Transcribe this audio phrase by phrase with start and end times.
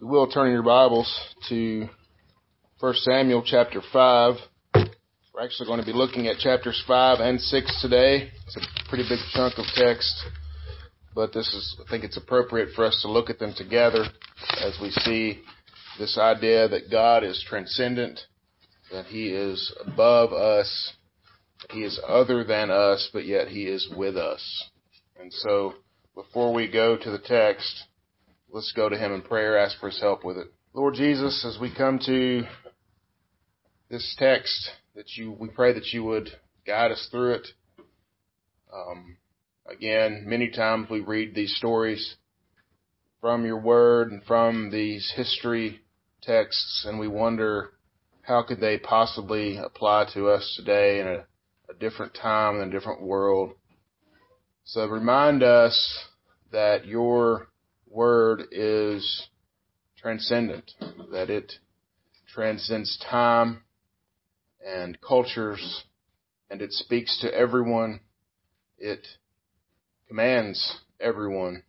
[0.00, 1.14] we will turn your Bibles
[1.50, 1.86] to
[2.78, 4.34] 1 Samuel chapter 5.
[4.74, 8.30] We're actually going to be looking at chapters 5 and 6 today.
[8.46, 10.10] It's a pretty big chunk of text,
[11.14, 14.04] but this is, I think it's appropriate for us to look at them together
[14.64, 15.42] as we see
[15.98, 18.20] this idea that God is transcendent,
[18.90, 20.94] that He is above us,
[21.68, 24.70] He is other than us, but yet He is with us.
[25.20, 25.74] And so,
[26.14, 27.84] before we go to the text,
[28.52, 30.48] let's go to Him in prayer, ask for His help with it.
[30.72, 32.42] Lord Jesus, as we come to
[33.88, 36.30] this text, that you, we pray that you would
[36.66, 37.48] guide us through it.
[38.72, 39.16] Um,
[39.66, 42.16] again, many times we read these stories
[43.20, 45.80] from your word and from these history
[46.22, 47.70] texts, and we wonder
[48.22, 51.24] how could they possibly apply to us today in a,
[51.68, 53.52] a different time and a different world.
[54.64, 56.04] So remind us
[56.52, 57.49] that your
[57.90, 59.28] word is
[59.98, 60.70] transcendent,
[61.12, 61.52] that it
[62.32, 63.62] transcends time
[64.64, 65.84] and cultures,
[66.50, 68.00] and it speaks to everyone.
[68.78, 69.06] It
[70.08, 71.64] commands everyone.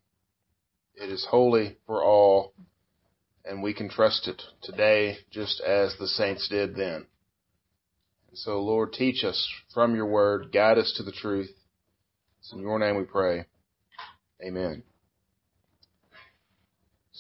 [0.95, 2.53] It is holy for all,
[3.43, 7.07] and we can trust it today just as the saints did then.
[8.29, 11.49] And so, Lord, teach us from your word, guide us to the truth.
[12.39, 13.45] It's in your name we pray.
[14.43, 14.83] Amen.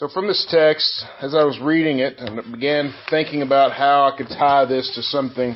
[0.01, 4.17] So from this text, as I was reading it and began thinking about how I
[4.17, 5.55] could tie this to something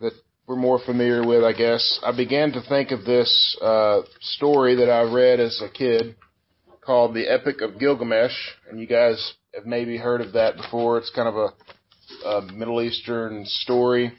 [0.00, 0.14] that
[0.46, 4.90] we're more familiar with, I guess, I began to think of this uh, story that
[4.90, 6.16] I read as a kid
[6.80, 8.32] called The Epic of Gilgamesh,
[8.70, 10.96] and you guys have maybe heard of that before.
[10.96, 14.10] It's kind of a, a Middle Eastern story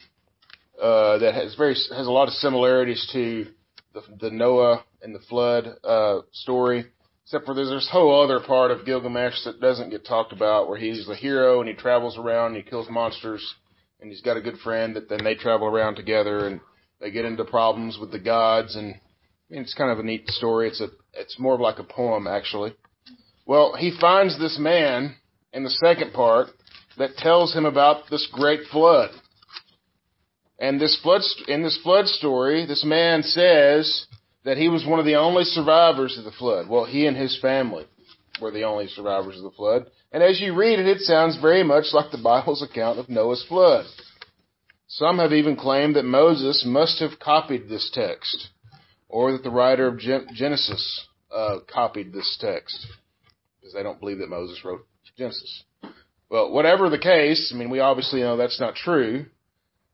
[0.80, 3.48] uh, that has very has a lot of similarities to
[3.96, 6.86] the, the Noah and the flood uh, story
[7.32, 10.78] Except for there's this whole other part of Gilgamesh that doesn't get talked about where
[10.78, 13.56] he's the hero and he travels around and he kills monsters
[14.02, 16.60] and he's got a good friend that then they travel around together and
[17.00, 20.28] they get into problems with the gods and I mean, it's kind of a neat
[20.28, 20.68] story.
[20.68, 22.76] It's a, it's more of like a poem actually.
[23.46, 25.16] Well, he finds this man
[25.54, 26.50] in the second part
[26.98, 29.12] that tells him about this great flood.
[30.60, 34.06] And this flood, in this flood story, this man says
[34.44, 36.68] that he was one of the only survivors of the flood.
[36.68, 37.86] Well, he and his family
[38.42, 39.86] were the only survivors of the flood.
[40.12, 43.46] And as you read it, it sounds very much like the Bible's account of Noah's
[43.48, 43.86] flood.
[44.88, 48.50] Some have even claimed that Moses must have copied this text,
[49.08, 52.88] or that the writer of Genesis uh, copied this text,
[53.60, 54.86] because they don't believe that Moses wrote
[55.18, 55.64] Genesis.
[56.30, 59.26] Well, whatever the case, I mean, we obviously know that's not true.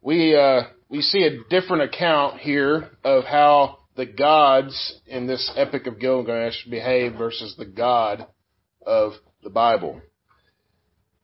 [0.01, 5.87] We uh, we see a different account here of how the gods in this epic
[5.87, 8.27] of Gilgamesh behave versus the God
[8.85, 9.13] of
[9.43, 9.99] the Bible.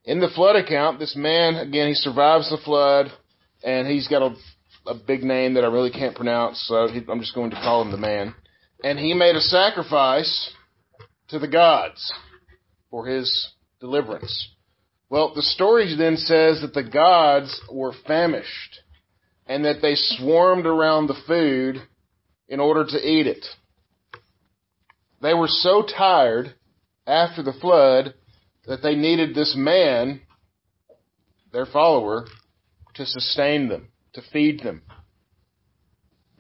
[0.04, 3.12] In the flood account, this man, again, he survives the flood,
[3.64, 4.36] and he's got a,
[4.88, 7.84] a big name that I really can't pronounce, so he, I'm just going to call
[7.84, 8.34] him the man.
[8.84, 10.52] And he made a sacrifice
[11.30, 12.12] to the gods
[12.90, 14.50] for his deliverance.
[15.10, 18.80] Well, the story then says that the gods were famished
[19.46, 21.82] and that they swarmed around the food
[22.54, 23.44] in order to eat it.
[25.24, 26.54] They were so tired
[27.08, 28.14] after the flood
[28.68, 30.22] that they needed this man,
[31.52, 32.28] their follower,
[32.94, 34.84] to sustain them, to feed them.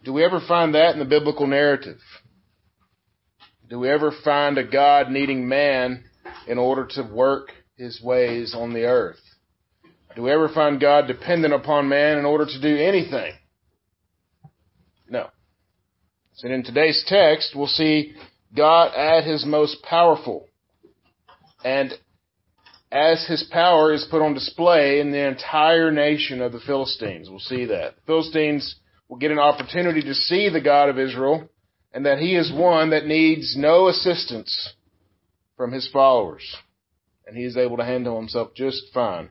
[0.04, 1.98] Do we ever find that in the biblical narrative?
[3.68, 6.04] Do we ever find a God needing man
[6.48, 9.22] in order to work his ways on the earth?
[10.16, 13.34] Do we ever find God dependent upon man in order to do anything?
[16.42, 18.16] And in today's text, we'll see
[18.56, 20.48] God at his most powerful.
[21.64, 21.94] And
[22.92, 27.40] as his power is put on display in the entire nation of the Philistines, we'll
[27.40, 27.96] see that.
[27.96, 28.76] The Philistines
[29.08, 31.50] will get an opportunity to see the God of Israel
[31.94, 34.74] and that he is one that needs no assistance
[35.56, 36.56] from his followers.
[37.26, 39.30] And he is able to handle himself just fine.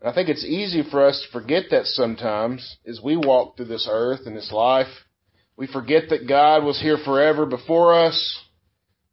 [0.00, 3.66] And I think it's easy for us to forget that sometimes as we walk through
[3.66, 5.05] this earth and this life
[5.56, 8.40] we forget that God was here forever before us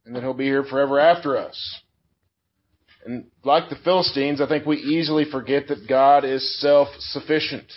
[0.04, 1.80] and that He'll be here forever after us.
[3.06, 7.70] And like the Philistines, I think we easily forget that God is self-sufficient.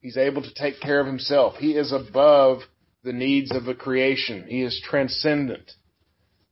[0.00, 1.56] He's able to take care of Himself.
[1.56, 2.60] He is above
[3.02, 4.44] the needs of the creation.
[4.48, 5.72] He is transcendent.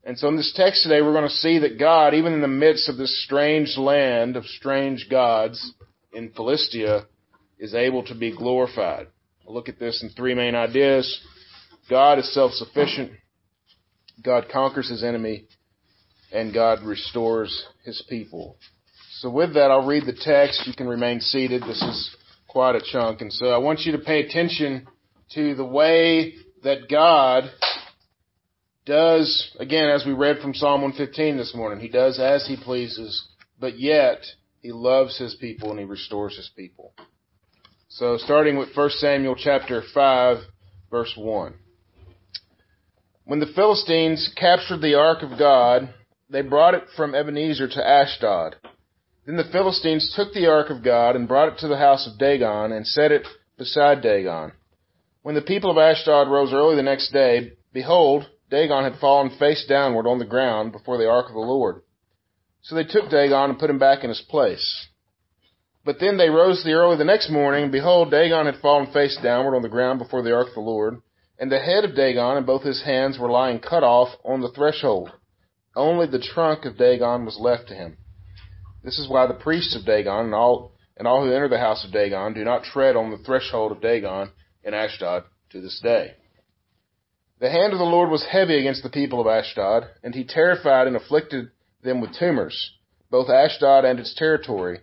[0.05, 2.49] And so in this text today, we're going to see that God, even in the
[2.49, 5.73] midst of this strange land of strange gods
[6.13, 7.07] in Philistia,
[7.59, 9.09] is able to be glorified.
[9.45, 11.21] We'll look at this in three main ideas.
[11.89, 13.13] God is self-sufficient.
[14.23, 15.47] God conquers his enemy
[16.33, 18.57] and God restores his people.
[19.21, 20.67] So with that, I'll read the text.
[20.67, 21.63] You can remain seated.
[21.63, 23.21] This is quite a chunk.
[23.21, 24.87] And so I want you to pay attention
[25.35, 27.45] to the way that God
[28.85, 33.29] does, again, as we read from Psalm 115 this morning, He does as He pleases,
[33.61, 34.19] but yet
[34.61, 36.95] He loves His people and He restores His people.
[37.89, 40.39] So starting with 1 Samuel chapter 5,
[40.91, 41.55] verse 1.
[43.29, 45.93] When the Philistines captured the ark of God,
[46.31, 48.57] they brought it from Ebenezer to Ashdod.
[49.27, 52.19] Then the Philistines took the ark of God and brought it to the house of
[52.19, 53.27] Dagon and set it
[53.59, 54.53] beside Dagon.
[55.21, 59.67] When the people of Ashdod rose early the next day, behold, Dagon had fallen face
[59.69, 61.83] downward on the ground before the ark of the Lord.
[62.63, 64.87] So they took Dagon and put him back in his place.
[65.85, 69.19] But then they rose the early the next morning, and behold, Dagon had fallen face
[69.23, 71.03] downward on the ground before the ark of the Lord,
[71.39, 74.51] and the head of Dagon and both his hands were lying cut off on the
[74.51, 75.13] threshold.
[75.77, 77.97] Only the trunk of Dagon was left to him.
[78.83, 81.85] This is why the priests of Dagon and all and all who enter the house
[81.85, 84.31] of Dagon do not tread on the threshold of Dagon
[84.65, 86.15] in Ashdod to this day.
[87.41, 90.89] The hand of the Lord was heavy against the people of Ashdod, and he terrified
[90.89, 91.53] and afflicted
[91.85, 92.73] them with tumors,
[93.13, 94.81] both Ashdod and its territory.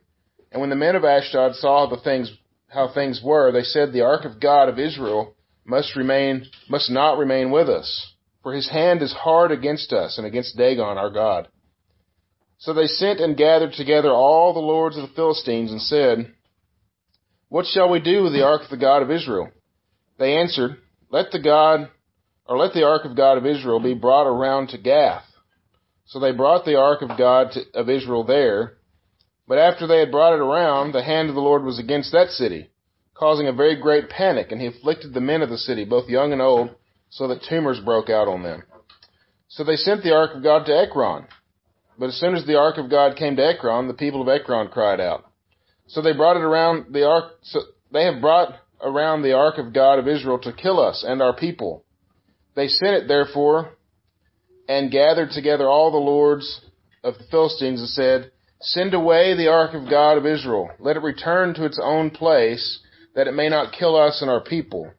[0.53, 2.31] And when the men of Ashdod saw the things,
[2.69, 5.34] how things were, they said, The ark of God of Israel
[5.65, 8.13] must remain, must not remain with us,
[8.43, 11.47] for his hand is hard against us and against Dagon our God.
[12.59, 16.33] So they sent and gathered together all the lords of the Philistines and said,
[17.49, 19.49] What shall we do with the ark of the God of Israel?
[20.17, 20.77] They answered,
[21.09, 21.89] Let the God
[22.47, 25.25] or let the ark of God of Israel be brought around to Gath.
[26.05, 28.73] So they brought the ark of God to, of Israel there.
[29.47, 32.29] But after they had brought it around, the hand of the Lord was against that
[32.29, 32.69] city,
[33.15, 36.33] causing a very great panic, and he afflicted the men of the city, both young
[36.33, 36.69] and old,
[37.09, 38.63] so that tumors broke out on them.
[39.47, 41.27] So they sent the ark of God to Ekron.
[41.97, 44.67] But as soon as the ark of God came to Ekron, the people of Ekron
[44.67, 45.23] cried out.
[45.87, 49.73] So they brought it around the ark, so they have brought around the ark of
[49.73, 51.85] God of Israel to kill us and our people.
[52.55, 53.71] They sent it therefore
[54.67, 56.61] and gathered together all the lords
[57.03, 58.31] of the Philistines and said,
[58.61, 60.69] Send away the ark of God of Israel.
[60.79, 62.79] Let it return to its own place,
[63.15, 64.91] that it may not kill us and our people.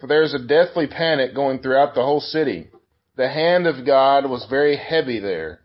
[0.00, 2.68] For there is a deathly panic going throughout the whole city.
[3.16, 5.60] The hand of God was very heavy there.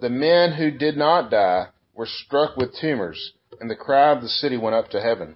[0.00, 4.28] The men who did not die were struck with tumors, and the cry of the
[4.28, 5.34] city went up to heaven.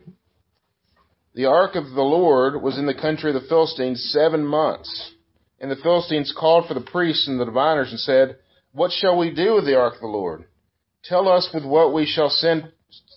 [1.34, 5.12] The ark of the Lord was in the country of the Philistines seven months.
[5.60, 8.36] And the Philistines called for the priests and the diviners and said,
[8.72, 10.44] What shall we do with the ark of the Lord?
[11.04, 12.70] Tell us with what we shall send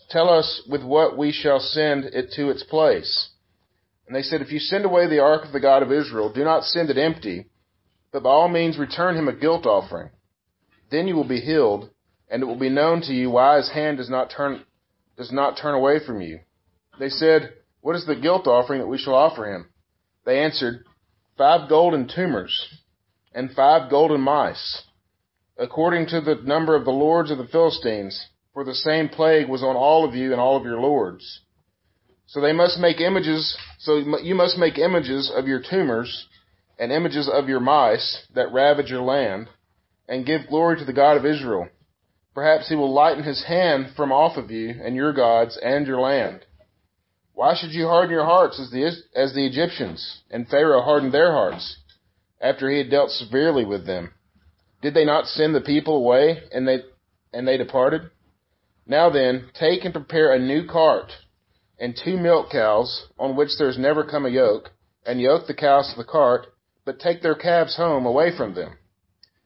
[0.10, 3.30] tell us with what we shall send it to its place.
[4.08, 6.44] And they said, If you send away the ark of the God of Israel, do
[6.44, 7.48] not send it empty,
[8.12, 10.10] but by all means return him a guilt offering.
[10.92, 11.90] Then you will be healed,
[12.30, 14.64] and it will be known to you why his hand does not turn
[15.18, 16.40] does not turn away from you.
[17.00, 19.70] They said, What is the guilt offering that we shall offer him?
[20.26, 20.84] They answered,
[21.38, 22.68] five golden tumors,
[23.34, 24.84] and five golden mice,
[25.58, 29.62] according to the number of the lords of the Philistines, for the same plague was
[29.62, 31.42] on all of you and all of your lords.
[32.26, 36.28] So they must make images, so you must make images of your tumors
[36.80, 39.50] and images of your mice that ravage your land,
[40.08, 41.68] and give glory to the God of Israel.
[42.34, 46.00] Perhaps he will lighten his hand from off of you and your gods and your
[46.00, 46.46] land.
[47.34, 48.86] Why should you harden your hearts as the,
[49.16, 50.22] as the Egyptians?
[50.32, 51.78] And Pharaoh hardened their hearts
[52.40, 54.14] after he had dealt severely with them.
[54.82, 56.80] Did they not send the people away and they,
[57.34, 58.12] and they departed?
[58.88, 61.12] Now then, take and prepare a new cart
[61.80, 64.72] and two milk cows on which there has never come a yoke,
[65.06, 66.48] and yoke the cows to the cart,
[66.86, 68.78] but take their calves home away from them.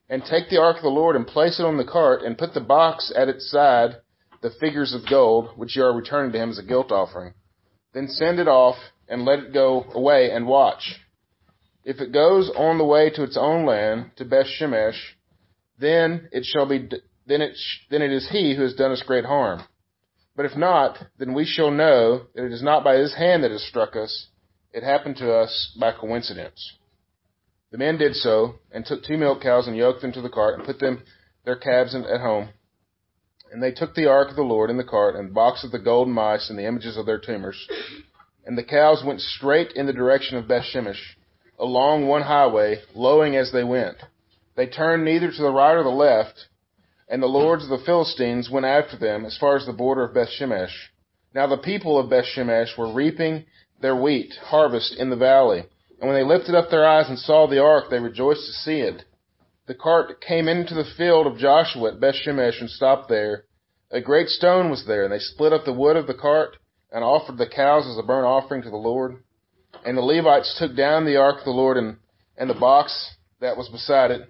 [0.10, 2.54] And take the ark of the Lord and place it on the cart, and put
[2.54, 3.98] the box at its side,
[4.42, 7.34] the figures of gold, which you are returning to him as a guilt offering.
[7.94, 8.76] Then send it off
[9.08, 11.00] and let it go away and watch.
[11.84, 15.00] If it goes on the way to its own land, to Beth Shemesh,
[15.80, 16.90] then it shall be,
[17.30, 17.58] then it,
[17.92, 19.62] then it is he who has done us great harm.
[20.36, 23.52] But if not, then we shall know that it is not by his hand that
[23.52, 24.28] has struck us.
[24.74, 26.74] It happened to us by coincidence.
[27.72, 30.58] The man did so, and took two milk cows and yoked them to the cart
[30.58, 31.04] and put them,
[31.46, 32.50] their calves at home.
[33.52, 35.72] And they took the ark of the Lord in the cart, and the box of
[35.72, 37.68] the golden mice, and the images of their tumors.
[38.46, 41.16] And the cows went straight in the direction of Bethshemesh,
[41.60, 43.98] along one highway, lowing as they went.
[44.56, 46.48] They turned neither to the right or the left,
[47.10, 50.14] and the lords of the Philistines went after them as far as the border of
[50.14, 50.74] Bethshemesh.
[51.34, 53.46] Now the people of Bethshemesh were reaping
[53.82, 55.64] their wheat harvest in the valley.
[56.00, 58.80] And when they lifted up their eyes and saw the ark, they rejoiced to see
[58.80, 59.04] it.
[59.68, 63.46] The cart came into the field of Joshua at Bethshemesh and stopped there.
[63.92, 66.58] a great stone was there, and they split up the wood of the cart
[66.92, 69.24] and offered the cows as a burnt offering to the Lord.
[69.86, 71.98] And the Levites took down the ark of the Lord and,
[72.38, 74.30] and the box that was beside it,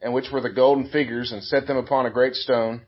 [0.00, 2.82] and which were the golden figures, and set them upon a great stone.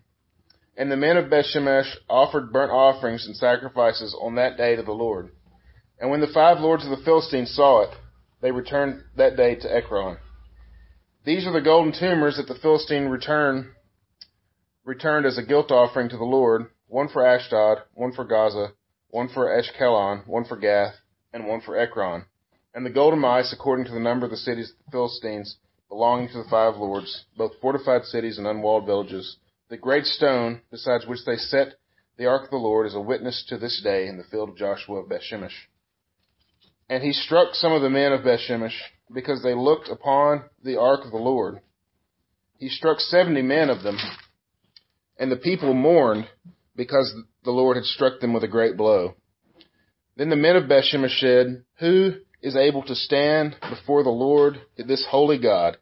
[0.76, 4.92] And the men of Bethshemesh offered burnt offerings and sacrifices on that day to the
[4.92, 5.30] Lord.
[6.00, 7.90] And when the five lords of the Philistines saw it,
[8.40, 10.16] they returned that day to Ekron.
[11.24, 13.66] These are the golden tumors that the Philistine returned
[14.84, 18.72] returned as a guilt offering to the Lord, one for Ashdod, one for Gaza,
[19.08, 20.94] one for Ashkelon, one for Gath,
[21.32, 22.24] and one for Ekron.
[22.74, 25.56] And the golden mice, according to the number of the cities of the Philistines,
[25.90, 29.36] belonging to the five lords, both fortified cities and unwalled villages.
[29.68, 31.74] The great stone, besides which they set
[32.16, 34.56] the ark of the Lord, is a witness to this day in the field of
[34.56, 35.52] Joshua of Bethshemesh.
[36.88, 38.76] And he struck some of the men of Bethshemesh,
[39.12, 41.60] because they looked upon the ark of the Lord.
[42.58, 43.98] He struck seventy men of them,
[45.18, 46.28] and the people mourned,
[46.76, 47.12] because
[47.44, 49.14] the Lord had struck them with a great blow.
[50.16, 55.06] Then the men of Bethshemesh said, Who is able to stand before the Lord, this
[55.10, 55.76] holy God?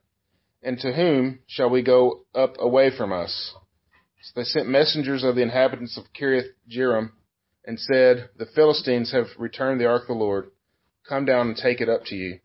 [0.62, 3.54] And to whom shall we go up away from us?
[4.22, 7.12] So they sent messengers of the inhabitants of Kiriath Jearim,
[7.64, 10.50] and said, The Philistines have returned the ark of the Lord.
[11.08, 12.40] Come down and take it up to you.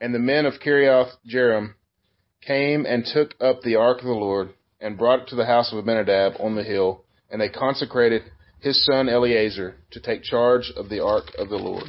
[0.00, 1.74] And the men of Kiriath Jearim
[2.44, 5.72] came and took up the ark of the Lord and brought it to the house
[5.72, 8.22] of Abinadab on the hill, and they consecrated
[8.60, 11.84] his son Eleazar to take charge of the ark of the Lord.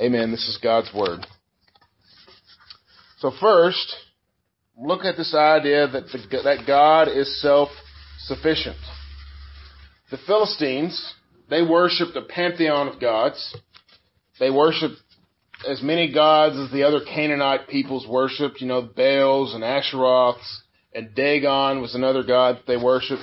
[0.00, 0.30] Amen.
[0.30, 1.26] This is God's word.
[3.18, 3.96] So first,
[4.74, 8.78] look at this idea that the, that God is self-sufficient.
[10.10, 11.14] The Philistines,
[11.50, 13.54] they worshipped a pantheon of gods.
[14.38, 14.96] They worshiped
[15.68, 20.60] as many gods as the other Canaanite peoples worshipped, you know, Baals and Asheroths,
[20.94, 23.22] and Dagon was another god that they worshipped.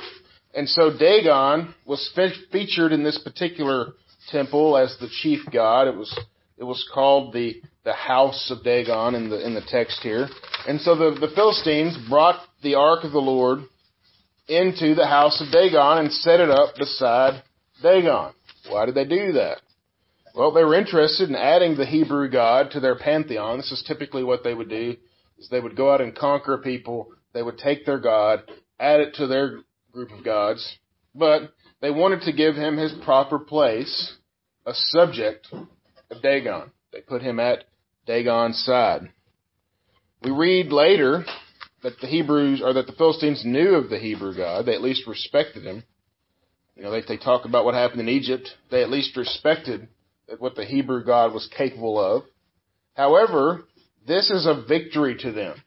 [0.54, 3.94] And so Dagon was fe- featured in this particular
[4.30, 5.88] temple as the chief god.
[5.88, 6.16] It was
[6.58, 10.28] it was called the the house of Dagon in the in the text here.
[10.68, 13.60] And so the, the Philistines brought the ark of the Lord
[14.50, 17.44] into the house of Dagon and set it up beside
[17.82, 18.34] Dagon.
[18.70, 19.60] Why did they do that?
[20.36, 23.58] Well, they were interested in adding the Hebrew God to their pantheon.
[23.58, 24.96] This is typically what they would do,
[25.40, 27.08] is they would go out and conquer people.
[27.34, 28.44] They would take their God,
[28.80, 29.62] add it to their
[29.92, 30.78] group of gods,
[31.16, 34.14] but they wanted to give him his proper place,
[34.66, 35.48] a subject
[36.10, 36.72] of Dagon.
[36.92, 37.66] They put him at
[38.06, 39.10] Dagon's side.
[40.24, 41.26] We read later
[41.84, 44.66] that the Hebrews, or that the Philistines knew of the Hebrew God.
[44.66, 45.84] They at least respected him.
[46.76, 48.50] You know, they, they talk about what happened in Egypt.
[48.72, 49.88] They at least respected
[50.40, 52.24] what the Hebrew God was capable of.
[52.94, 53.64] However,
[54.08, 55.62] this is a victory to them.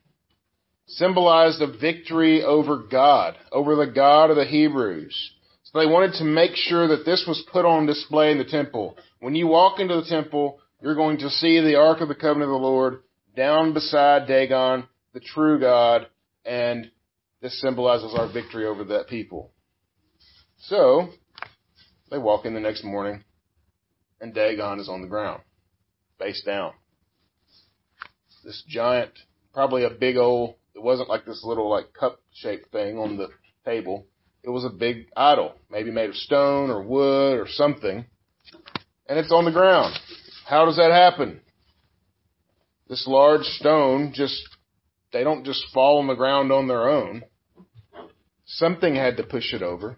[0.87, 5.33] Symbolized a victory over God, over the God of the Hebrews.
[5.65, 8.97] So they wanted to make sure that this was put on display in the temple.
[9.21, 12.51] When you walk into the temple, you're going to see the Ark of the Covenant
[12.51, 13.03] of the Lord
[13.37, 16.07] down beside Dagon, the true God,
[16.45, 16.91] and
[17.43, 19.53] this symbolizes our victory over that people.
[20.59, 21.11] So,
[22.11, 23.25] they walk in the next morning
[24.23, 25.43] and Dagon is on the ground,
[26.19, 26.73] face down.
[28.43, 29.13] This giant,
[29.53, 33.29] probably a big old, it wasn't like this little like cup shaped thing on the
[33.67, 34.07] table.
[34.43, 38.07] It was a big idol, maybe made of stone or wood or something,
[39.11, 39.99] and it's on the ground.
[40.47, 41.41] How does that happen?
[42.89, 44.41] This large stone just,
[45.13, 47.25] they don't just fall on the ground on their own.
[48.45, 49.97] Something had to push it over.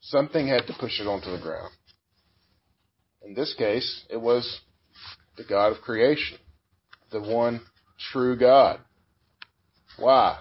[0.00, 1.70] Something had to push it onto the ground.
[3.24, 4.60] In this case, it was
[5.36, 6.38] the God of creation,
[7.12, 7.60] the one
[8.12, 8.80] true God.
[9.96, 10.40] Why?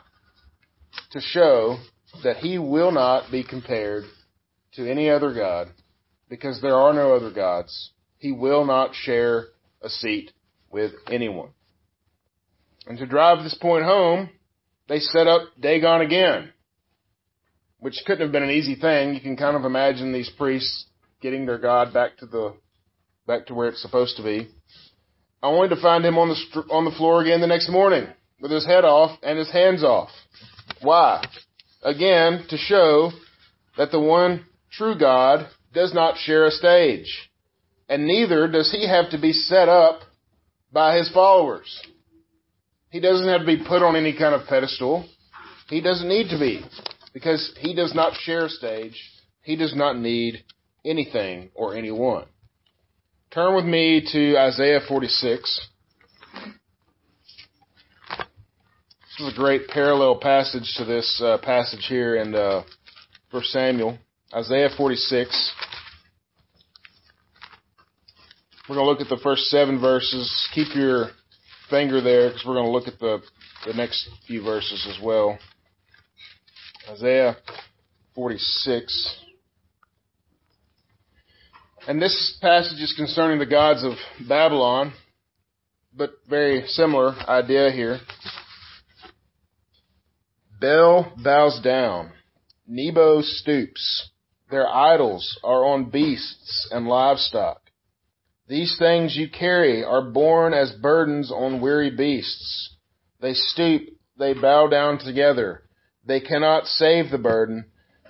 [1.11, 1.77] To show
[2.23, 4.05] that he will not be compared
[4.73, 5.67] to any other God
[6.27, 7.91] because there are no other gods.
[8.19, 9.47] He will not share
[9.81, 10.31] a seat
[10.69, 11.49] with anyone.
[12.85, 14.29] And to drive this point home,
[14.88, 16.51] they set up Dagon again,
[17.79, 19.13] which couldn't have been an easy thing.
[19.13, 20.85] You can kind of imagine these priests
[21.21, 22.55] getting their God back to the
[23.27, 24.49] back to where it's supposed to be.
[25.41, 28.07] Wanted to find him on the on the floor again the next morning
[28.41, 30.09] with his head off and his hands off.
[30.81, 31.23] Why?
[31.83, 33.11] Again, to show
[33.77, 37.28] that the one true God does not share a stage,
[37.89, 40.01] and neither does he have to be set up
[40.72, 41.81] by his followers.
[42.91, 45.10] He doesn't have to be put on any kind of pedestal.
[45.67, 46.63] He doesn't need to be
[47.13, 48.96] because he does not share a stage.
[49.41, 50.43] He does not need
[50.86, 52.25] anything or anyone.
[53.31, 55.67] Turn with me to Isaiah 46.
[59.19, 62.63] This is a great parallel passage to this uh, passage here in uh,
[63.31, 63.98] 1 Samuel.
[64.34, 65.53] Isaiah 46.
[68.69, 70.47] We're going to look at the first seven verses.
[70.53, 71.07] Keep your
[71.71, 73.19] finger there because we're going to look at the,
[73.65, 75.39] the next few verses as well.
[76.88, 77.35] Isaiah
[78.13, 79.23] 46.
[81.88, 83.93] And this passage is concerning the gods of
[84.27, 84.93] Babylon,
[85.91, 87.99] but very similar idea here.
[90.61, 92.11] Bel bows down.
[92.67, 94.11] Nebo stoops.
[94.51, 97.58] Their idols are on beasts and livestock.
[98.50, 102.75] These things you carry are borne as burdens on weary beasts.
[103.22, 103.84] They stoop,
[104.18, 105.62] they bow down together.
[106.03, 107.65] They cannot save the burden,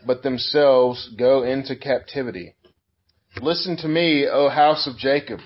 [0.08, 2.56] but themselves go into captivity.
[3.42, 5.42] Listen to me, O house of Jacob,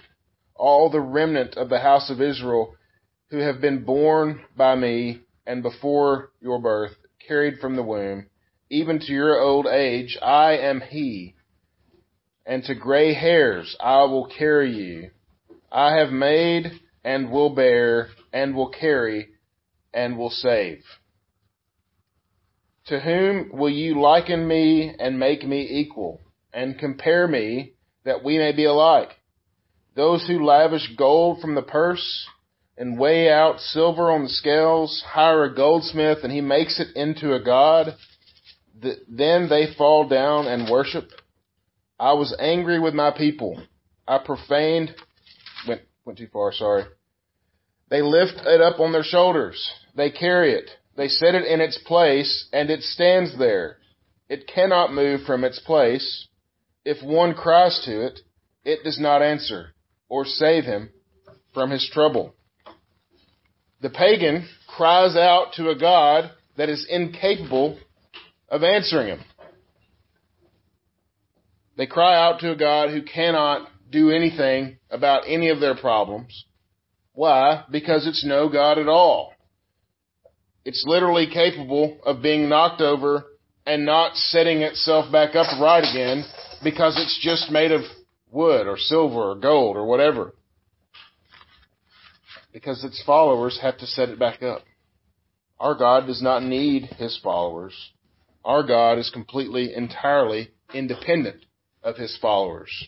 [0.55, 2.75] all the remnant of the house of Israel,
[3.31, 6.93] who have been borne by me and before your birth,
[7.27, 8.27] carried from the womb,
[8.69, 11.33] even to your old age, I am he
[12.45, 15.11] and to gray hairs I will carry you.
[15.71, 16.71] I have made
[17.03, 19.29] and will bear and will carry
[19.93, 20.83] and will save.
[22.87, 26.19] To whom will you liken me and make me equal
[26.53, 27.73] and compare me
[28.03, 29.09] that we may be alike?
[29.95, 32.27] Those who lavish gold from the purse
[32.77, 37.33] and weigh out silver on the scales, hire a goldsmith and he makes it into
[37.33, 37.95] a god.
[39.07, 41.09] Then they fall down and worship
[42.03, 43.63] I was angry with my people.
[44.05, 44.93] I profaned,
[45.65, 46.83] went, went too far, sorry.
[47.89, 49.71] They lift it up on their shoulders.
[49.95, 50.69] They carry it.
[50.97, 53.77] They set it in its place and it stands there.
[54.27, 56.27] It cannot move from its place.
[56.83, 58.19] If one cries to it,
[58.65, 59.73] it does not answer
[60.09, 60.89] or save him
[61.53, 62.35] from his trouble.
[63.79, 67.79] The pagan cries out to a God that is incapable
[68.49, 69.21] of answering him.
[71.75, 76.45] They cry out to a God who cannot do anything about any of their problems.
[77.13, 77.63] Why?
[77.71, 79.33] Because it's no God at all.
[80.65, 83.25] It's literally capable of being knocked over
[83.65, 86.25] and not setting itself back up right again
[86.63, 87.81] because it's just made of
[88.31, 90.33] wood or silver or gold or whatever.
[92.51, 94.61] Because its followers have to set it back up.
[95.59, 97.73] Our God does not need his followers.
[98.45, 101.45] Our God is completely, entirely independent
[101.83, 102.87] of his followers.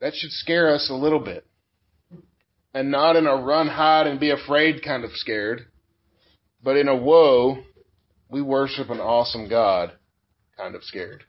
[0.00, 1.46] That should scare us a little bit.
[2.74, 5.66] And not in a run, hide, and be afraid kind of scared,
[6.62, 7.58] but in a whoa,
[8.30, 9.92] we worship an awesome God
[10.56, 11.24] kind of scared.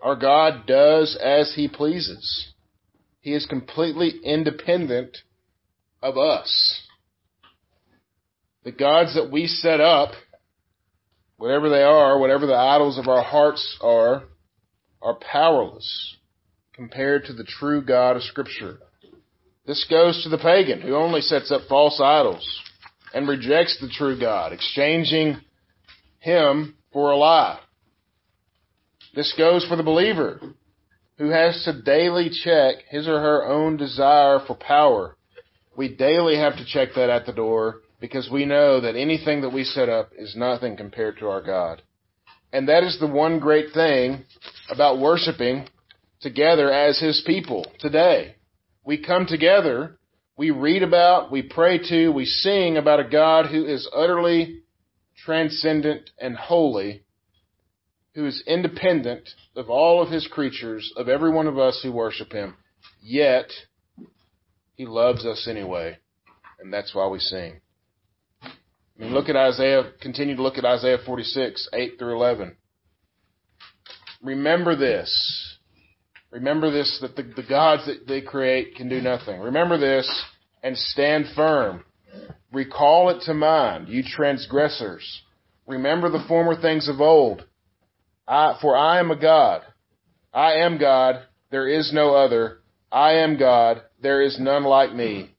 [0.00, 2.52] Our God does as he pleases.
[3.20, 5.16] He is completely independent
[6.02, 6.82] of us.
[8.64, 10.12] The gods that we set up
[11.36, 14.24] whatever they are, whatever the idols of our hearts are,
[15.02, 16.16] are powerless
[16.72, 18.78] compared to the true God of Scripture.
[19.66, 22.46] This goes to the pagan who only sets up false idols
[23.14, 25.36] and rejects the true God, exchanging
[26.18, 27.60] him for a lie.
[29.14, 30.40] This goes for the believer
[31.18, 35.16] who has to daily check his or her own desire for power.
[35.76, 39.54] We daily have to check that at the door because we know that anything that
[39.54, 41.80] we set up is nothing compared to our God.
[42.52, 44.26] And that is the one great thing
[44.68, 45.66] about worshiping
[46.20, 48.34] together as His people today.
[48.84, 49.96] We come together,
[50.36, 54.60] we read about, we pray to, we sing about a God who is utterly
[55.24, 57.04] transcendent and holy,
[58.14, 62.32] who is independent of all of His creatures, of every one of us who worship
[62.32, 62.54] Him.
[63.00, 63.46] Yet,
[64.74, 65.96] He loves us anyway.
[66.60, 67.62] And that's why we sing.
[68.96, 72.56] I mean, look at Isaiah, continue to look at Isaiah 46, 8 through 11.
[74.22, 75.58] Remember this.
[76.30, 79.40] Remember this, that the, the gods that they create can do nothing.
[79.40, 80.08] Remember this
[80.62, 81.84] and stand firm.
[82.52, 85.22] Recall it to mind, you transgressors.
[85.66, 87.44] Remember the former things of old.
[88.28, 89.62] I, for I am a God.
[90.32, 91.22] I am God.
[91.50, 92.58] There is no other.
[92.90, 93.82] I am God.
[94.00, 95.30] There is none like me.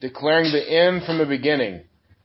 [0.00, 1.84] Declaring the end from the beginning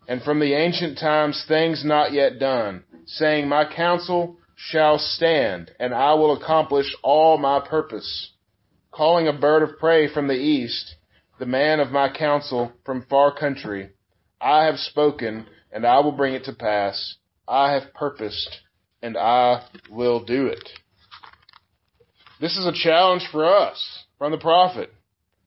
[0.10, 5.94] and from the ancient times things not yet done, saying, My counsel shall stand, and
[5.94, 8.32] I will accomplish all my purpose.
[8.90, 10.96] Calling a bird of prey from the east,
[11.38, 13.92] the man of my counsel from far country,
[14.42, 17.18] I have spoken, and I will bring it to pass.
[17.48, 18.50] I have purposed,
[19.04, 20.70] and I will do it.
[22.42, 24.92] This is a challenge for us from the prophet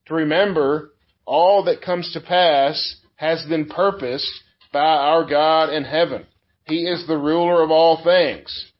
[0.07, 0.93] to remember
[1.27, 4.31] all that comes to pass has been purposed
[4.73, 6.27] by our God in heaven.
[6.65, 8.73] He is the ruler of all things.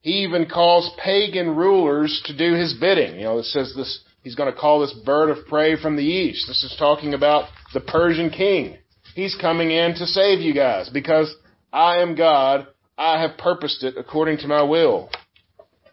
[0.00, 3.16] He even calls pagan rulers to do his bidding.
[3.16, 6.04] You know, it says this, he's going to call this bird of prey from the
[6.04, 6.46] east.
[6.46, 8.78] This is talking about the Persian king.
[9.14, 11.34] He's coming in to save you guys because
[11.72, 12.68] I am God.
[12.96, 15.10] I have purposed it according to my will.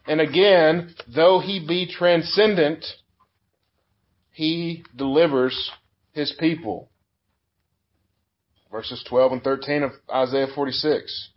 [0.07, 2.85] And again, though he be transcendent,
[4.31, 5.71] he delivers
[6.13, 6.89] his people.
[8.75, 11.29] Verses 12 and 13 of Isaiah 46.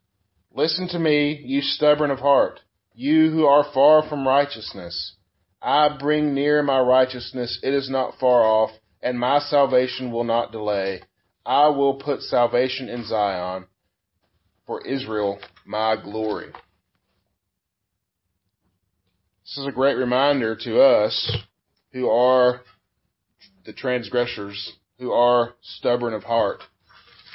[0.53, 2.59] Listen to me, you stubborn of heart,
[2.97, 5.15] you who are far from righteousness.
[5.63, 8.71] I bring near my righteousness, it is not far off,
[9.01, 11.03] and my salvation will not delay.
[11.47, 13.67] I will put salvation in Zion,
[14.67, 16.49] for Israel my glory.
[19.45, 21.37] This is a great reminder to us
[21.93, 22.63] who are
[23.65, 26.65] the transgressors, who are stubborn of heart.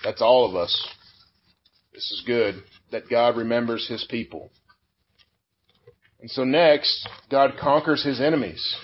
[0.04, 0.88] That's all of us.
[1.94, 4.52] This is good that God remembers his people.
[6.20, 8.76] And so next, God conquers his enemies.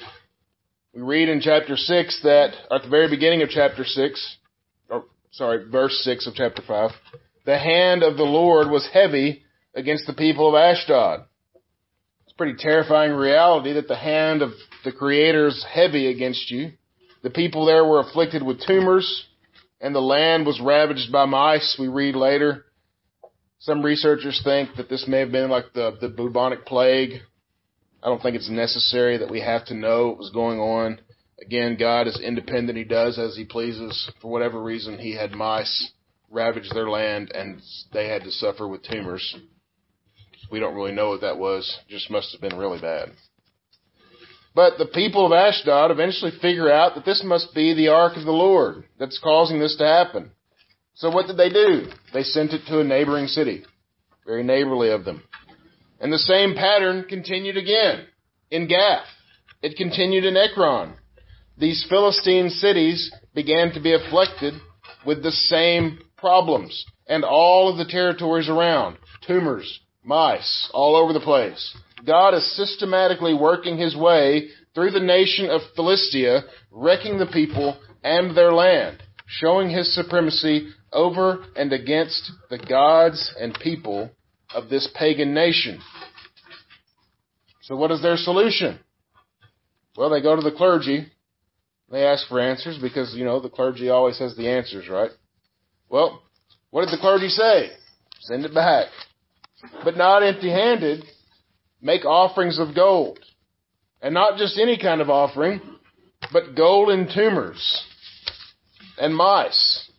[0.93, 4.37] We read in chapter 6 that, at the very beginning of chapter 6,
[4.89, 6.91] or sorry, verse 6 of chapter 5,
[7.45, 11.21] the hand of the Lord was heavy against the people of Ashdod.
[12.23, 14.51] It's a pretty terrifying reality that the hand of
[14.83, 16.71] the Creator is heavy against you.
[17.23, 19.25] The people there were afflicted with tumors,
[19.81, 22.65] and the land was ravaged by mice, we read later.
[23.59, 27.21] Some researchers think that this may have been like the, the bubonic plague.
[28.01, 30.99] I don't think it's necessary that we have to know what was going on.
[31.41, 32.77] Again, God is independent.
[32.77, 34.09] He does as he pleases.
[34.21, 35.91] For whatever reason, he had mice
[36.31, 37.61] ravage their land and
[37.91, 39.35] they had to suffer with tumors.
[40.51, 41.79] We don't really know what that was.
[41.87, 43.11] It just must have been really bad.
[44.55, 48.25] But the people of Ashdod eventually figure out that this must be the ark of
[48.25, 50.31] the Lord that's causing this to happen.
[50.95, 51.85] So what did they do?
[52.13, 53.63] They sent it to a neighboring city.
[54.25, 55.23] Very neighborly of them.
[55.99, 58.05] And the same pattern continued again
[58.51, 59.05] in Gath.
[59.61, 60.93] It continued in Ekron.
[61.57, 64.53] These Philistine cities began to be afflicted
[65.05, 68.97] with the same problems and all of the territories around.
[69.25, 71.75] Tumors, mice, all over the place.
[72.05, 78.35] God is systematically working his way through the nation of Philistia, wrecking the people and
[78.35, 84.09] their land, showing his supremacy over and against the gods and people
[84.53, 85.79] of this pagan nation.
[87.61, 88.79] So what is their solution?
[89.95, 91.11] Well, they go to the clergy.
[91.91, 95.11] They ask for answers because, you know, the clergy always has the answers, right?
[95.89, 96.21] Well,
[96.71, 97.71] what did the clergy say?
[98.21, 98.87] Send it back.
[99.83, 101.03] But not empty handed.
[101.81, 103.19] Make offerings of gold.
[104.01, 105.61] And not just any kind of offering,
[106.31, 107.83] but golden tumors
[108.97, 109.89] and mice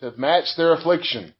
[0.00, 1.34] to match their affliction.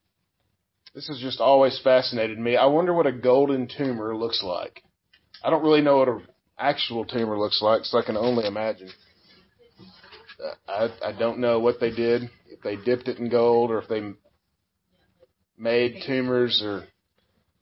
[0.94, 2.56] This has just always fascinated me.
[2.56, 4.82] I wonder what a golden tumor looks like.
[5.44, 6.26] I don't really know what an
[6.58, 8.90] actual tumor looks like, so I can only imagine.
[10.68, 13.88] I, I don't know what they did, if they dipped it in gold or if
[13.88, 14.12] they
[15.58, 16.84] made tumors or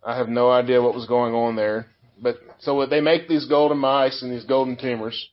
[0.05, 1.87] I have no idea what was going on there.
[2.21, 5.29] But so they make these golden mice and these golden tumors.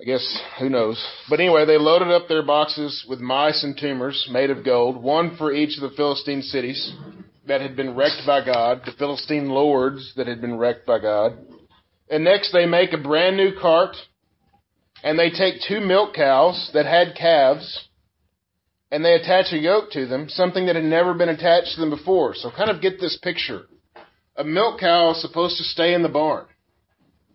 [0.00, 1.04] I guess, who knows.
[1.28, 5.36] But anyway, they loaded up their boxes with mice and tumors made of gold, one
[5.36, 6.92] for each of the Philistine cities
[7.48, 11.38] that had been wrecked by God, the Philistine lords that had been wrecked by God.
[12.08, 13.96] And next they make a brand new cart,
[15.02, 17.88] and they take two milk cows that had calves,
[18.92, 21.90] and they attach a yoke to them, something that had never been attached to them
[21.90, 22.34] before.
[22.36, 23.62] So kind of get this picture.
[24.38, 26.46] A milk cow is supposed to stay in the barn,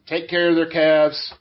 [0.07, 1.33] take care of their calves,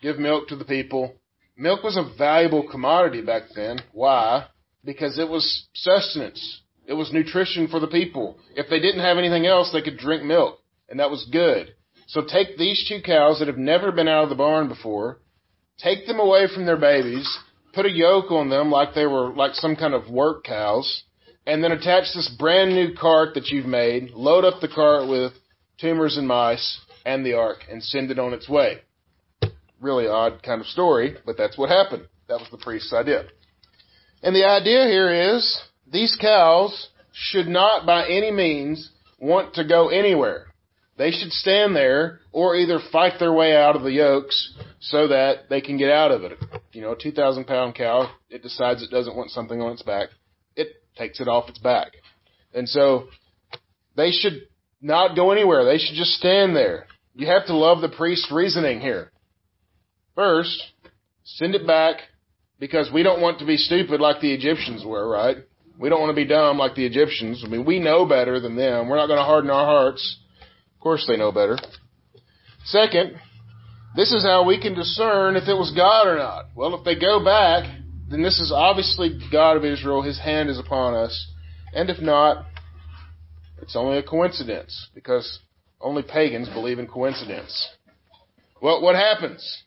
[0.00, 1.14] give milk to the people.
[1.58, 3.80] Milk was a valuable commodity back then.
[3.92, 4.46] Why?
[4.82, 6.62] Because it was sustenance.
[6.86, 8.38] It was nutrition for the people.
[8.56, 11.74] If they didn't have anything else, they could drink milk, and that was good.
[12.06, 15.20] So take these two cows that have never been out of the barn before,
[15.76, 17.28] take them away from their babies,
[17.74, 21.02] put a yoke on them like they were like some kind of work cows,
[21.50, 25.32] and then attach this brand new cart that you've made, load up the cart with
[25.80, 28.80] tumors and mice and the ark, and send it on its way
[29.80, 32.06] really odd kind of story, but that's what happened.
[32.28, 33.24] That was the priest's idea.
[34.22, 35.60] And the idea here is
[35.90, 40.46] these cows should not by any means want to go anywhere.
[40.96, 45.48] They should stand there or either fight their way out of the yokes so that
[45.48, 46.38] they can get out of it.
[46.72, 50.10] You know, a 2,000 pound cow, it decides it doesn't want something on its back.
[51.00, 51.92] Takes it off its back.
[52.52, 53.08] And so
[53.96, 54.42] they should
[54.82, 55.64] not go anywhere.
[55.64, 56.86] They should just stand there.
[57.14, 59.10] You have to love the priest's reasoning here.
[60.14, 60.62] First,
[61.24, 62.00] send it back
[62.58, 65.38] because we don't want to be stupid like the Egyptians were, right?
[65.78, 67.42] We don't want to be dumb like the Egyptians.
[67.46, 68.90] I mean, we know better than them.
[68.90, 70.18] We're not going to harden our hearts.
[70.74, 71.56] Of course they know better.
[72.66, 73.16] Second,
[73.96, 76.48] this is how we can discern if it was God or not.
[76.54, 77.79] Well, if they go back,
[78.10, 80.02] then this is obviously God of Israel.
[80.02, 81.28] His hand is upon us.
[81.72, 82.44] And if not,
[83.62, 85.38] it's only a coincidence because
[85.80, 87.68] only pagans believe in coincidence.
[88.60, 89.62] Well, what happens?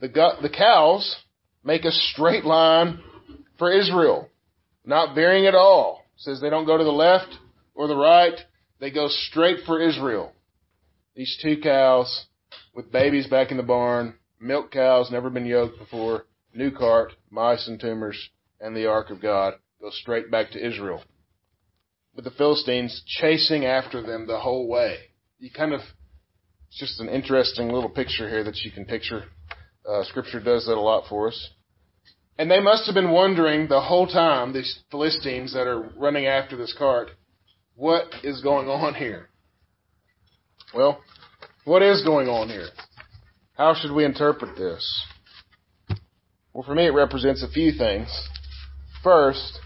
[0.00, 1.16] The, the cows
[1.64, 3.00] make a straight line
[3.58, 4.28] for Israel,
[4.84, 6.04] not veering at all.
[6.16, 7.34] It says they don't go to the left
[7.74, 8.38] or the right.
[8.78, 10.32] They go straight for Israel.
[11.14, 12.26] These two cows
[12.74, 17.68] with babies back in the barn, milk cows, never been yoked before, new cart, mice
[17.68, 21.02] and tumors, and the ark of God go straight back to Israel.
[22.14, 24.96] With the Philistines chasing after them the whole way.
[25.38, 25.80] You kind of,
[26.68, 29.24] it's just an interesting little picture here that you can picture.
[29.88, 31.50] Uh, scripture does that a lot for us.
[32.38, 36.56] And they must have been wondering the whole time, these Philistines that are running after
[36.56, 37.10] this cart,
[37.74, 39.28] what is going on here?
[40.74, 41.00] Well,
[41.64, 42.68] what is going on here?
[43.54, 45.06] How should we interpret this?
[46.56, 48.08] Well, for me, it represents a few things.
[49.04, 49.60] First,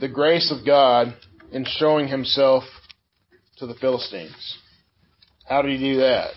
[0.00, 1.14] the grace of God
[1.52, 2.64] in showing himself
[3.58, 4.56] to the Philistines.
[5.46, 6.30] How did he do that?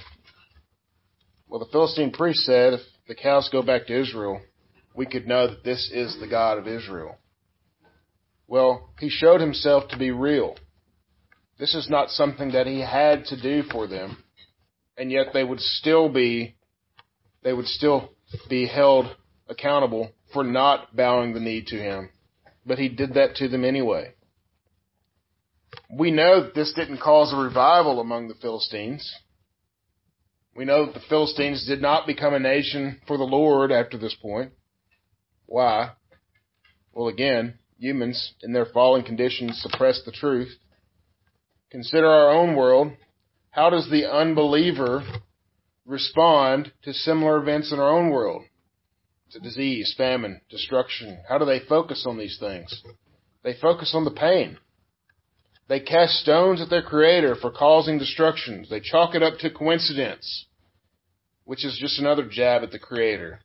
[1.48, 4.42] Well, the Philistine priest said, if the cows go back to Israel,
[4.94, 7.16] we could know that this is the God of Israel.
[8.46, 10.58] Well, he showed himself to be real.
[11.58, 14.22] This is not something that he had to do for them,
[14.98, 16.58] and yet they would still be,
[17.42, 18.10] they would still
[18.50, 19.16] be held
[19.50, 22.10] accountable for not bowing the knee to him.
[22.66, 24.14] But he did that to them anyway.
[25.90, 29.10] We know that this didn't cause a revival among the Philistines.
[30.56, 34.16] We know that the Philistines did not become a nation for the Lord after this
[34.22, 34.52] point.
[35.46, 35.92] Why?
[36.94, 40.52] Well, again, humans in their fallen condition suppress the truth.
[41.70, 42.92] Consider our own world.
[43.52, 45.04] How does the unbeliever
[45.88, 48.44] respond to similar events in our own world?
[49.32, 51.20] To disease, famine, destruction.
[51.28, 52.84] How do they focus on these things?
[53.44, 54.58] They focus on the pain.
[55.68, 58.70] They cast stones at their creator for causing destructions.
[58.70, 60.46] They chalk it up to coincidence,
[61.44, 63.40] which is just another jab at the creator.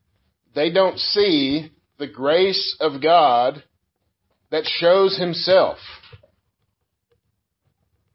[0.55, 3.64] They don't see the grace of God
[4.50, 5.78] that shows himself.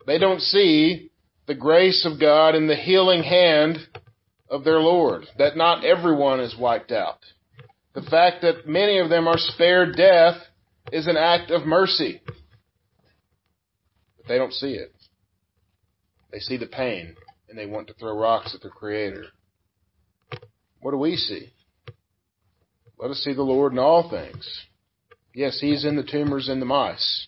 [0.05, 1.09] They don't see
[1.47, 3.79] the grace of God in the healing hand
[4.49, 7.19] of their Lord, that not everyone is wiped out.
[7.93, 10.38] The fact that many of them are spared death
[10.91, 12.21] is an act of mercy.
[14.17, 14.93] But they don't see it.
[16.31, 17.15] They see the pain
[17.49, 19.25] and they want to throw rocks at their Creator.
[20.79, 21.51] What do we see?
[22.97, 24.47] Let us see the Lord in all things.
[25.33, 27.27] Yes, He's in the tumors and the mice,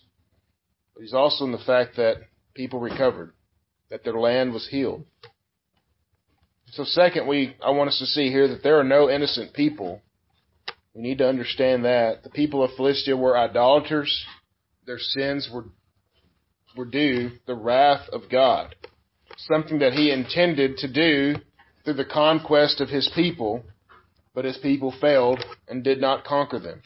[0.94, 2.16] but He's also in the fact that
[2.54, 3.32] people recovered,
[3.88, 5.04] that their land was healed.
[6.72, 10.00] So second, we, I want us to see here that there are no innocent people.
[10.94, 12.22] We need to understand that.
[12.22, 14.24] The people of Philistia were idolaters.
[14.86, 15.64] Their sins were
[16.76, 18.74] were due the wrath of God,
[19.36, 21.34] something that he intended to do
[21.84, 23.64] through the conquest of his people,
[24.34, 26.80] but his people failed and did not conquer them.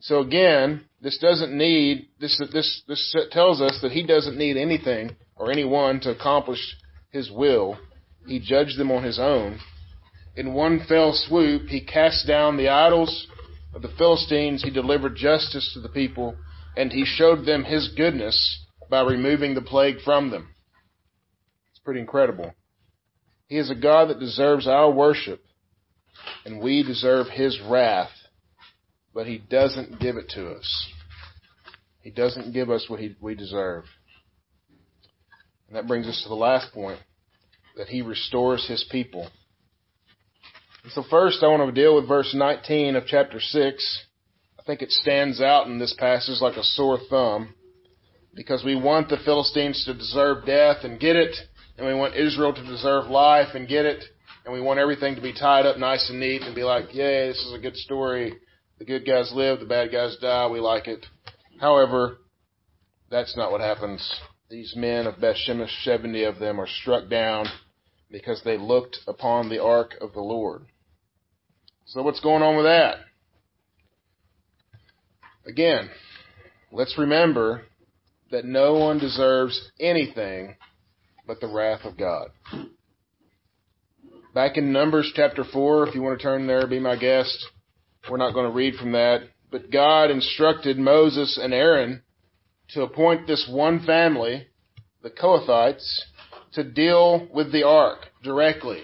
[0.00, 5.16] So again, this doesn't need this this this tells us that he doesn't need anything
[5.36, 6.60] or anyone to accomplish
[7.10, 7.78] his will.
[8.26, 9.58] He judged them on his own.
[10.36, 13.26] In one fell swoop, he cast down the idols
[13.74, 14.62] of the Philistines.
[14.62, 16.36] He delivered justice to the people
[16.76, 20.54] and he showed them his goodness by removing the plague from them.
[21.70, 22.54] It's pretty incredible.
[23.46, 25.42] He is a God that deserves our worship,
[26.44, 28.10] and we deserve his wrath,
[29.12, 30.88] but he doesn't give it to us.
[32.00, 33.84] He doesn't give us what he, we deserve.
[35.68, 36.98] And that brings us to the last point,
[37.76, 39.30] that he restores his people.
[40.90, 44.06] So first I want to deal with verse 19 of chapter 6
[44.62, 47.52] I think it stands out in this passage like a sore thumb
[48.32, 51.34] because we want the Philistines to deserve death and get it,
[51.76, 54.04] and we want Israel to deserve life and get it,
[54.44, 57.26] and we want everything to be tied up nice and neat and be like, yay,
[57.26, 58.34] this is a good story.
[58.78, 61.04] The good guys live, the bad guys die, we like it.
[61.60, 62.18] However,
[63.10, 64.08] that's not what happens.
[64.52, 67.46] These men of Beth Shemesh, 70 of them, are struck down
[68.10, 70.66] because they looked upon the ark of the Lord.
[71.86, 72.96] So what's going on with that?
[75.46, 75.88] Again,
[76.70, 77.62] let's remember
[78.30, 80.56] that no one deserves anything
[81.26, 82.28] but the wrath of God.
[84.34, 87.42] Back in Numbers chapter 4, if you want to turn there, be my guest.
[88.10, 92.02] We're not going to read from that, but God instructed Moses and Aaron
[92.72, 94.46] to appoint this one family,
[95.02, 96.00] the Kohathites,
[96.52, 98.82] to deal with the ark directly,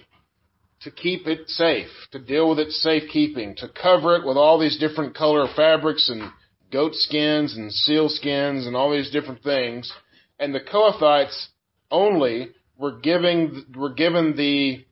[0.82, 4.78] to keep it safe, to deal with its safekeeping, to cover it with all these
[4.78, 6.30] different color fabrics and
[6.70, 9.92] goat skins and seal skins and all these different things.
[10.38, 11.48] And the Kohathites
[11.90, 14.84] only were giving were given the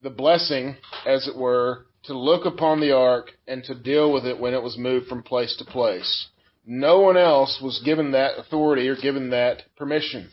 [0.00, 4.38] the blessing, as it were, to look upon the ark and to deal with it
[4.38, 6.28] when it was moved from place to place.
[6.70, 10.28] No one else was given that authority or given that permission.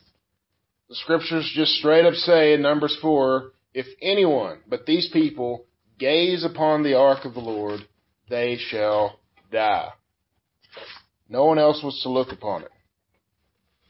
[0.90, 5.64] The scriptures just straight up say in Numbers 4, if anyone but these people
[5.98, 7.88] gaze upon the ark of the Lord,
[8.30, 9.94] they shall die.
[11.30, 12.72] No one else was to look upon it.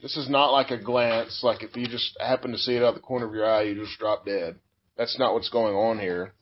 [0.00, 2.90] This is not like a glance, like if you just happen to see it out
[2.90, 4.54] of the corner of your eye, you just drop dead.
[4.96, 6.32] That's not what's going on here.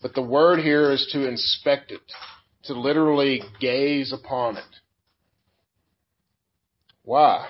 [0.00, 2.00] But the word here is to inspect it,
[2.64, 4.64] to literally gaze upon it.
[7.04, 7.48] Why?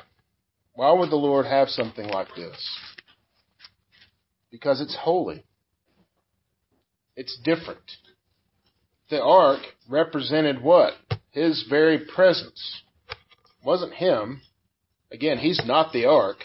[0.75, 2.57] Why would the Lord have something like this?
[4.51, 5.45] Because it's holy.
[7.17, 7.91] It's different.
[9.11, 10.95] The ark represented what?
[11.31, 12.83] His very presence.
[13.11, 14.41] It wasn't him.
[15.11, 16.38] Again, he's not the ark.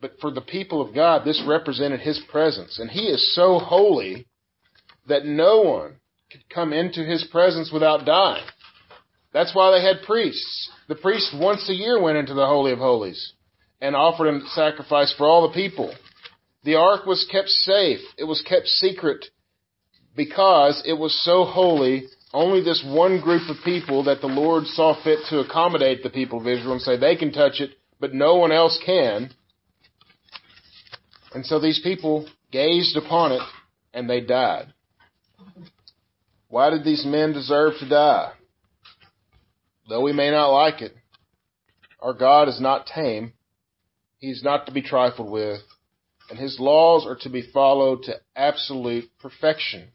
[0.00, 2.78] But for the people of God, this represented his presence.
[2.78, 4.26] And he is so holy
[5.06, 5.96] that no one
[6.30, 8.44] could come into his presence without dying.
[9.34, 10.70] That's why they had priests.
[10.88, 13.32] The priest once a year went into the Holy of Holies
[13.80, 15.92] and offered a sacrifice for all the people.
[16.62, 17.98] The ark was kept safe.
[18.16, 19.26] It was kept secret
[20.16, 22.04] because it was so holy.
[22.32, 26.40] Only this one group of people that the Lord saw fit to accommodate the people
[26.40, 29.30] of Israel and say they can touch it, but no one else can.
[31.34, 33.42] And so these people gazed upon it
[33.92, 34.72] and they died.
[36.48, 38.32] Why did these men deserve to die?
[39.88, 40.94] Though we may not like it,
[42.00, 43.32] our God is not tame.
[44.18, 45.60] He is not to be trifled with,
[46.30, 49.88] and his laws are to be followed to absolute perfection.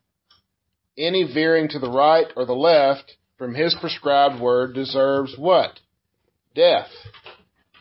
[0.97, 5.79] Any veering to the right or the left from his prescribed word deserves what?
[6.53, 6.89] Death.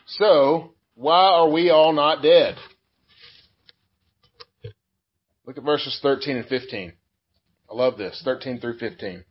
[0.07, 2.55] So, why are we all not dead?
[5.45, 6.93] Look at verses 13 and 15.
[7.69, 8.21] I love this.
[8.23, 9.23] 13 through 15.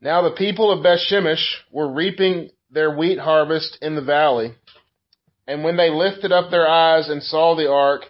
[0.00, 4.54] Now the people of Bethshemesh were reaping their wheat harvest in the valley,
[5.46, 8.02] and when they lifted up their eyes and saw the ark,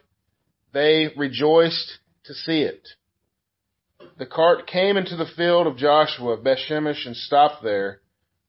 [0.72, 2.88] they rejoiced to see it.
[4.18, 8.00] The cart came into the field of Joshua of Bethshemesh and stopped there.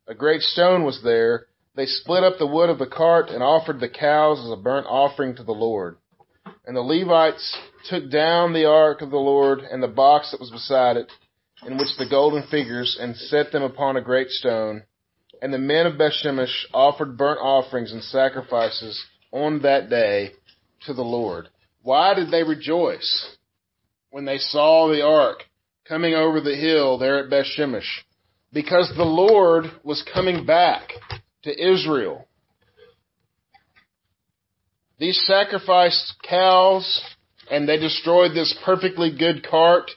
[0.07, 1.45] A great stone was there.
[1.75, 4.87] They split up the wood of the cart and offered the cows as a burnt
[4.89, 5.97] offering to the Lord.
[6.65, 7.57] And the Levites
[7.89, 11.11] took down the ark of the Lord and the box that was beside it,
[11.65, 14.83] in which the golden figures, and set them upon a great stone.
[15.41, 20.31] And the men of Bethshemesh offered burnt offerings and sacrifices on that day
[20.85, 21.49] to the Lord.
[21.81, 23.35] Why did they rejoice
[24.09, 25.43] when they saw the ark
[25.87, 28.03] coming over the hill there at Bethshemesh?
[28.51, 30.91] Because the Lord was coming back
[31.43, 32.27] to Israel.
[34.97, 37.01] These sacrificed cows
[37.49, 39.91] and they destroyed this perfectly good cart.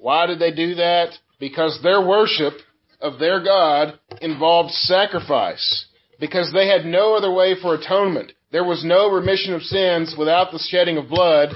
[0.00, 1.10] Why did they do that?
[1.38, 2.54] Because their worship
[3.00, 5.86] of their God involved sacrifice.
[6.18, 8.32] Because they had no other way for atonement.
[8.50, 11.50] There was no remission of sins without the shedding of blood.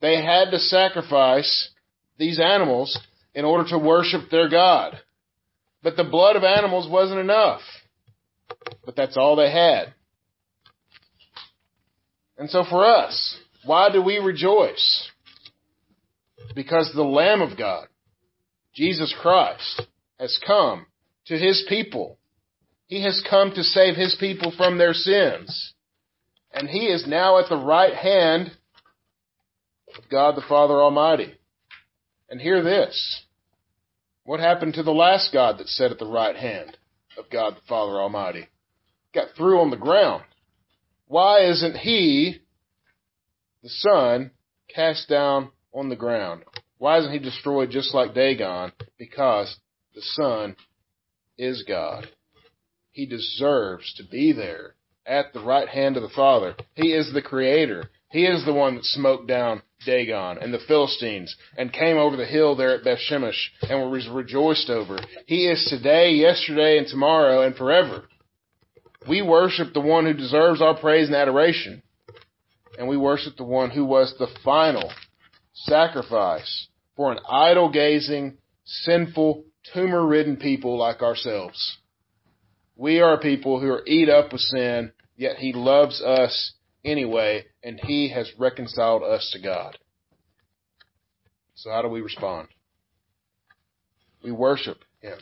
[0.00, 1.70] They had to sacrifice
[2.18, 2.98] these animals
[3.34, 4.98] in order to worship their God.
[5.82, 7.60] But the blood of animals wasn't enough.
[8.84, 9.92] But that's all they had.
[12.38, 15.10] And so for us, why do we rejoice?
[16.58, 17.86] Because the Lamb of God,
[18.74, 19.86] Jesus Christ,
[20.18, 20.86] has come
[21.26, 22.18] to his people.
[22.88, 25.74] He has come to save his people from their sins.
[26.52, 28.50] And he is now at the right hand
[29.96, 31.32] of God the Father Almighty.
[32.28, 33.22] And hear this.
[34.24, 36.76] What happened to the last God that sat at the right hand
[37.16, 38.48] of God the Father Almighty?
[39.14, 40.24] Got through on the ground.
[41.06, 42.40] Why isn't he
[43.62, 44.32] the Son
[44.74, 46.44] cast down on the ground.
[46.78, 48.72] Why isn't he destroyed just like Dagon?
[48.98, 49.56] Because
[49.94, 50.56] the Son
[51.36, 52.08] is God.
[52.92, 54.74] He deserves to be there
[55.06, 56.54] at the right hand of the Father.
[56.74, 57.90] He is the Creator.
[58.10, 62.26] He is the one that smote down Dagon and the Philistines and came over the
[62.26, 64.98] hill there at Bethshemesh and was rejoiced over.
[65.26, 68.04] He is today, yesterday, and tomorrow, and forever.
[69.08, 71.82] We worship the one who deserves our praise and adoration
[72.78, 74.90] and we worship the one who was the final
[75.64, 81.78] sacrifice for an idol gazing, sinful, tumor ridden people like ourselves.
[82.76, 86.52] We are people who are eat up with sin, yet He loves us
[86.84, 89.76] anyway, and He has reconciled us to God.
[91.54, 92.48] So how do we respond?
[94.22, 95.18] We worship Him.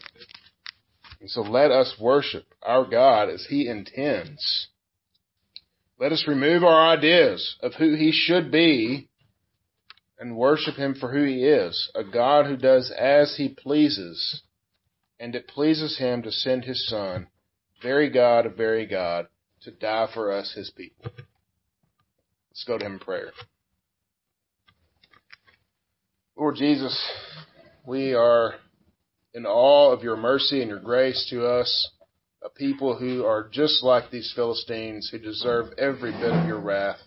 [1.20, 4.68] And so let us worship our God as He intends.
[5.98, 9.08] Let us remove our ideas of who He should be
[10.18, 14.42] and worship Him for who He is, a God who does as He pleases,
[15.20, 17.28] and it pleases Him to send His Son,
[17.82, 19.26] very God of very God,
[19.62, 21.10] to die for us, His people.
[22.50, 23.32] Let's go to Him in prayer.
[26.36, 27.10] Lord Jesus,
[27.86, 28.54] we are
[29.32, 31.90] in awe of your mercy and your grace to us,
[32.42, 37.00] a people who are just like these Philistines who deserve every bit of your wrath,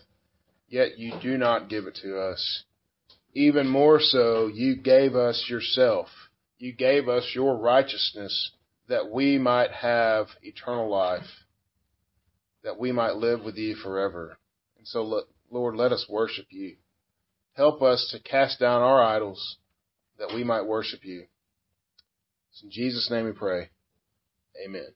[0.68, 2.64] yet you do not give it to us.
[3.34, 6.08] Even more so, you gave us yourself.
[6.58, 8.52] You gave us your righteousness
[8.88, 11.26] that we might have eternal life,
[12.64, 14.36] that we might live with you forever.
[14.76, 16.76] And so, Lord, let us worship you.
[17.54, 19.58] Help us to cast down our idols
[20.18, 21.24] that we might worship you.
[22.50, 23.70] It's in Jesus' name we pray.
[24.64, 24.92] Amen.